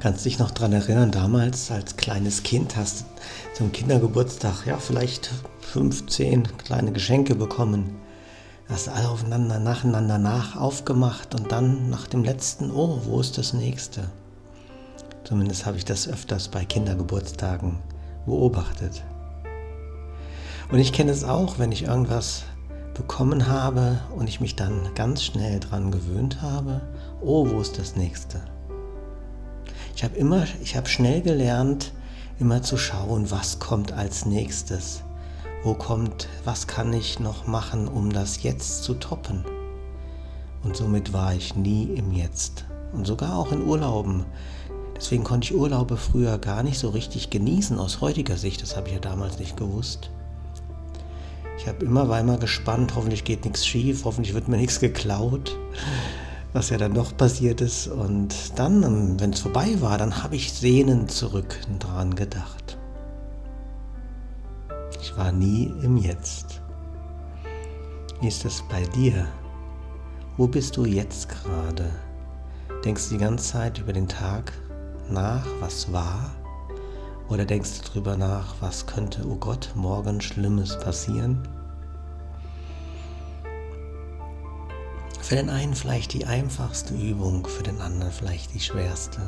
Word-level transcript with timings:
Kannst 0.00 0.24
dich 0.24 0.38
noch 0.38 0.50
daran 0.50 0.72
erinnern, 0.72 1.10
damals 1.10 1.70
als 1.70 1.96
kleines 1.96 2.42
Kind 2.42 2.74
hast 2.74 3.02
du 3.02 3.04
zum 3.54 3.70
Kindergeburtstag 3.70 4.66
ja 4.66 4.78
vielleicht 4.78 5.30
15 5.60 6.56
kleine 6.56 6.90
Geschenke 6.92 7.34
bekommen. 7.34 7.96
Hast 8.66 8.88
alle 8.88 9.10
aufeinander, 9.10 9.58
nacheinander 9.58 10.16
nach 10.16 10.56
aufgemacht 10.56 11.34
und 11.34 11.52
dann 11.52 11.90
nach 11.90 12.06
dem 12.06 12.24
letzten, 12.24 12.70
oh, 12.70 13.02
wo 13.04 13.20
ist 13.20 13.36
das 13.36 13.52
nächste? 13.52 14.08
Zumindest 15.24 15.66
habe 15.66 15.76
ich 15.76 15.84
das 15.84 16.08
öfters 16.08 16.48
bei 16.48 16.64
Kindergeburtstagen 16.64 17.78
beobachtet. 18.24 19.02
Und 20.72 20.78
ich 20.78 20.94
kenne 20.94 21.10
es 21.10 21.24
auch, 21.24 21.58
wenn 21.58 21.72
ich 21.72 21.82
irgendwas 21.82 22.44
bekommen 22.94 23.48
habe 23.48 24.00
und 24.16 24.30
ich 24.30 24.40
mich 24.40 24.56
dann 24.56 24.88
ganz 24.94 25.22
schnell 25.22 25.60
dran 25.60 25.90
gewöhnt 25.90 26.40
habe, 26.40 26.80
oh, 27.20 27.50
wo 27.50 27.60
ist 27.60 27.78
das 27.78 27.96
nächste? 27.96 28.40
Ich 30.00 30.04
habe 30.04 30.16
immer, 30.16 30.46
ich 30.62 30.76
habe 30.76 30.88
schnell 30.88 31.20
gelernt, 31.20 31.92
immer 32.38 32.62
zu 32.62 32.78
schauen, 32.78 33.30
was 33.30 33.58
kommt 33.58 33.92
als 33.92 34.24
nächstes. 34.24 35.02
Wo 35.62 35.74
kommt, 35.74 36.26
was 36.42 36.66
kann 36.66 36.94
ich 36.94 37.20
noch 37.20 37.46
machen, 37.46 37.86
um 37.86 38.10
das 38.10 38.42
Jetzt 38.42 38.82
zu 38.82 38.94
toppen? 38.94 39.44
Und 40.64 40.74
somit 40.74 41.12
war 41.12 41.34
ich 41.34 41.54
nie 41.54 41.82
im 41.82 42.12
Jetzt. 42.12 42.64
Und 42.94 43.06
sogar 43.06 43.36
auch 43.36 43.52
in 43.52 43.62
Urlauben. 43.62 44.24
Deswegen 44.96 45.22
konnte 45.22 45.48
ich 45.48 45.54
Urlaube 45.54 45.98
früher 45.98 46.38
gar 46.38 46.62
nicht 46.62 46.78
so 46.78 46.88
richtig 46.88 47.28
genießen 47.28 47.78
aus 47.78 48.00
heutiger 48.00 48.38
Sicht. 48.38 48.62
Das 48.62 48.78
habe 48.78 48.88
ich 48.88 48.94
ja 48.94 49.00
damals 49.00 49.38
nicht 49.38 49.58
gewusst. 49.58 50.10
Ich 51.58 51.68
habe 51.68 51.84
immer, 51.84 52.08
war 52.08 52.20
immer 52.20 52.38
gespannt, 52.38 52.94
hoffentlich 52.96 53.24
geht 53.24 53.44
nichts 53.44 53.66
schief, 53.66 54.06
hoffentlich 54.06 54.32
wird 54.32 54.48
mir 54.48 54.56
nichts 54.56 54.80
geklaut, 54.80 55.58
was 56.52 56.70
ja 56.70 56.78
dann 56.78 56.92
noch 56.92 57.16
passiert 57.16 57.60
ist. 57.60 57.88
Und 57.88 58.58
dann, 58.58 59.18
wenn 59.20 59.32
es 59.32 59.40
vorbei 59.40 59.80
war, 59.80 59.98
dann 59.98 60.22
habe 60.22 60.36
ich 60.36 60.52
sehnend 60.52 61.10
zurück 61.10 61.60
dran 61.78 62.14
gedacht. 62.14 62.78
Ich 65.00 65.16
war 65.16 65.32
nie 65.32 65.72
im 65.82 65.96
Jetzt. 65.96 66.60
Wie 68.20 68.28
ist 68.28 68.44
es 68.44 68.62
bei 68.68 68.82
dir? 68.94 69.26
Wo 70.36 70.46
bist 70.46 70.76
du 70.76 70.84
jetzt 70.84 71.28
gerade? 71.28 71.90
Denkst 72.84 73.08
du 73.08 73.14
die 73.14 73.20
ganze 73.20 73.52
Zeit 73.52 73.78
über 73.78 73.92
den 73.92 74.08
Tag 74.08 74.52
nach, 75.08 75.46
was 75.60 75.92
war? 75.92 76.30
Oder 77.28 77.44
denkst 77.44 77.70
du 77.78 77.88
darüber 77.88 78.16
nach, 78.16 78.56
was 78.60 78.86
könnte, 78.86 79.24
oh 79.26 79.36
Gott, 79.36 79.70
morgen 79.74 80.20
Schlimmes 80.20 80.78
passieren? 80.78 81.46
Für 85.30 85.36
den 85.36 85.48
einen 85.48 85.76
vielleicht 85.76 86.12
die 86.12 86.24
einfachste 86.24 86.92
Übung, 86.92 87.46
für 87.46 87.62
den 87.62 87.80
anderen 87.80 88.10
vielleicht 88.10 88.52
die 88.52 88.58
schwerste. 88.58 89.20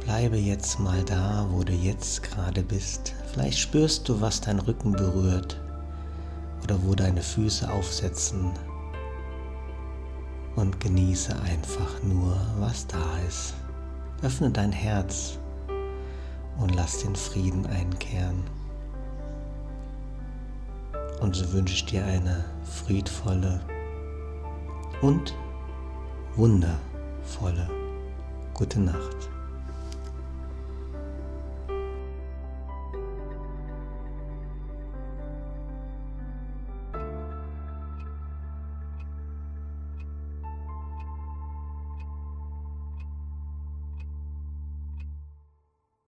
Bleibe 0.00 0.36
jetzt 0.36 0.80
mal 0.80 1.04
da, 1.04 1.46
wo 1.52 1.62
du 1.62 1.72
jetzt 1.72 2.24
gerade 2.24 2.64
bist. 2.64 3.14
Vielleicht 3.32 3.60
spürst 3.60 4.08
du, 4.08 4.20
was 4.20 4.40
dein 4.40 4.58
Rücken 4.58 4.90
berührt 4.90 5.62
oder 6.64 6.82
wo 6.82 6.96
deine 6.96 7.22
Füße 7.22 7.70
aufsetzen. 7.70 8.50
Und 10.56 10.80
genieße 10.80 11.40
einfach 11.42 12.02
nur, 12.02 12.36
was 12.58 12.88
da 12.88 13.18
ist. 13.28 13.54
Öffne 14.24 14.50
dein 14.50 14.72
Herz 14.72 15.38
und 16.58 16.74
lass 16.74 17.04
den 17.04 17.14
Frieden 17.14 17.66
einkehren. 17.66 18.42
Und 21.20 21.36
so 21.36 21.52
wünsche 21.52 21.74
ich 21.74 21.86
dir 21.86 22.04
eine 22.04 22.44
friedvolle 22.64 23.60
und 25.00 25.34
wundervolle 26.36 27.68
gute 28.52 28.80
Nacht. 28.80 29.30